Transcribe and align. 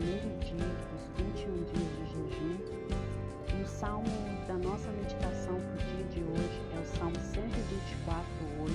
primeiro 0.00 0.30
dia 0.40 0.66
dos 0.88 1.04
21 1.18 1.64
dias 1.64 1.90
de 1.92 2.04
jejum. 2.08 2.56
O 3.62 3.66
salmo 3.66 4.08
da 4.48 4.54
nossa 4.54 4.90
meditação 4.92 5.60
para 5.60 5.74
o 5.74 5.88
dia 5.88 6.04
de 6.04 6.20
hoje 6.22 6.60
é 6.74 6.80
o 6.80 6.86
Salmo 6.96 7.16
124, 7.20 8.24
8. 8.62 8.72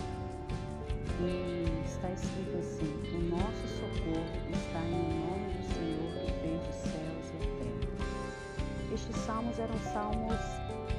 E 1.21 1.83
está 1.83 2.11
escrito 2.11 2.57
assim: 2.59 2.93
O 3.15 3.21
nosso 3.35 3.65
socorro 3.73 4.37
está 4.53 4.79
em 4.85 5.19
nome 5.25 5.49
do 5.53 5.63
Senhor 5.73 6.13
que 6.13 6.31
fez 6.41 6.61
os 6.69 6.75
céus 6.91 7.25
e 7.31 7.37
a 7.37 7.49
terra. 7.57 8.93
Estes 8.93 9.15
salmos 9.17 9.57
eram 9.57 9.79
salmos 9.79 10.39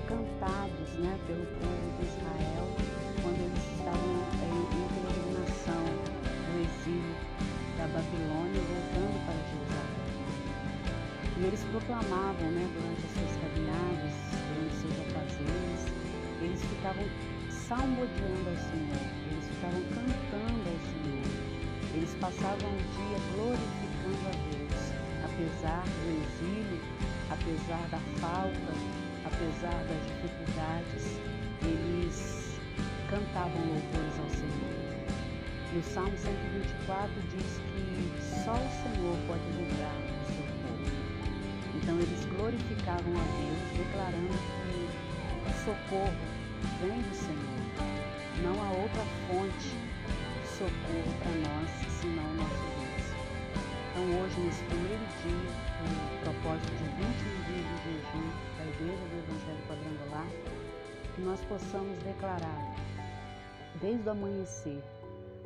cantados 0.09 0.91
né, 0.99 1.19
pelo 1.29 1.47
povo 1.47 1.87
de 2.01 2.07
Israel 2.07 2.67
quando 3.23 3.41
eles 3.47 3.65
estavam 3.79 4.15
eh, 4.43 4.57
em 4.57 4.89
peregrinação 5.07 5.85
no 6.53 6.61
exílio 6.63 7.15
da 7.79 7.87
Babilônia, 7.89 8.61
voltando 8.63 9.16
e 11.39 11.45
eles 11.45 11.63
proclamavam, 11.65 12.51
né, 12.51 12.67
durante 12.73 13.05
as 13.05 13.13
suas 13.13 13.37
caminhadas, 13.37 14.15
durante 14.49 14.75
seus 14.81 14.97
afazeres, 15.05 15.85
eles 16.41 16.63
ficavam 16.65 17.05
salmodiando 17.51 18.49
ao 18.49 18.57
Senhor, 18.57 19.05
eles 19.29 19.45
ficavam 19.45 19.83
cantando 19.93 20.65
ao 20.65 20.81
Senhor, 20.81 21.29
eles 21.93 22.17
passavam 22.23 22.73
o 22.73 22.81
dia 22.97 23.19
glorificando 23.37 24.25
a 24.25 24.37
Deus, 24.49 24.81
apesar 25.29 25.85
do 25.85 26.09
exílio, 26.25 26.81
apesar 27.29 27.85
da 27.93 28.01
falta, 28.17 28.73
apesar 29.29 29.77
das 29.93 30.01
dificuldades, 30.09 31.21
eles 31.61 32.59
cantavam 33.11 33.61
louvores 33.61 34.17
ao 34.25 34.31
Senhor. 34.31 34.97
E 35.75 35.79
o 35.79 35.83
Salmo 35.83 36.17
124 36.17 37.13
diz 37.29 37.61
que 37.61 38.43
só 38.43 38.55
o 38.55 38.71
Senhor 38.81 39.19
pode 39.29 39.45
livrar 39.53 40.16
então 41.87 42.01
eles 42.01 42.25
glorificavam 42.37 43.15
a 43.15 43.27
Deus, 43.39 43.87
declarando 43.87 44.35
que 44.67 44.75
o 45.47 45.55
socorro 45.65 46.11
vem 46.83 46.99
do 47.01 47.15
Senhor. 47.15 47.63
Não 48.43 48.61
há 48.61 48.71
outra 48.73 49.05
fonte 49.29 49.71
de 49.71 50.49
socorro 50.49 51.15
para 51.23 51.31
nós 51.47 51.71
senão 52.01 52.25
o 52.25 52.35
nosso 52.35 52.59
Deus. 52.75 53.07
Então 53.93 54.03
hoje, 54.19 54.41
nesse 54.41 54.65
primeiro 54.65 55.05
dia, 55.23 55.47
o 55.87 56.25
propósito 56.25 56.73
de 56.75 56.89
21 56.91 57.07
dias 57.47 57.67
de 57.71 57.77
jejum 57.87 58.27
da 58.59 58.65
Igreja 58.67 59.05
do 59.07 59.17
Evangelho 59.23 59.63
Quadrangular, 59.69 60.27
que 61.15 61.21
nós 61.21 61.41
possamos 61.45 61.97
declarar, 61.99 62.75
desde 63.81 64.09
o 64.09 64.11
amanhecer 64.11 64.83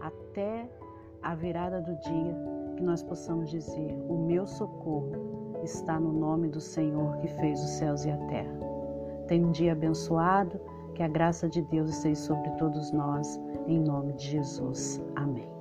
até 0.00 0.66
a 1.22 1.34
virada 1.34 1.82
do 1.82 1.94
dia, 2.00 2.69
que 2.80 2.84
nós 2.86 3.02
possamos 3.02 3.50
dizer: 3.50 3.94
O 4.08 4.16
meu 4.26 4.46
socorro 4.46 5.12
está 5.62 6.00
no 6.00 6.12
nome 6.12 6.48
do 6.48 6.60
Senhor 6.60 7.18
que 7.18 7.28
fez 7.28 7.62
os 7.62 7.70
céus 7.70 8.04
e 8.06 8.10
a 8.10 8.16
terra. 8.26 8.58
Tenha 9.28 9.46
um 9.46 9.52
dia 9.52 9.72
abençoado, 9.72 10.58
que 10.94 11.02
a 11.02 11.08
graça 11.08 11.48
de 11.48 11.60
Deus 11.62 11.90
esteja 11.90 12.20
sobre 12.20 12.50
todos 12.52 12.90
nós, 12.90 13.38
em 13.66 13.78
nome 13.78 14.14
de 14.14 14.28
Jesus. 14.28 15.00
Amém. 15.14 15.59